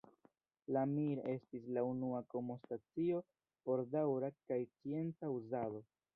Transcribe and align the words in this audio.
La 0.75 0.85
Mir 0.93 1.19
estis 1.33 1.67
la 1.77 1.83
unua 1.89 2.21
kosmostacio 2.31 3.21
por 3.69 3.85
daŭra 3.93 4.33
kaj 4.41 4.61
scienca 4.73 5.33
uzado. 5.39 5.87